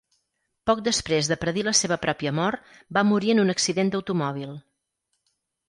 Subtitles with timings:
[0.69, 4.59] Poc després de predir la seva pròpia mort, va morir en un accident d'automòbil.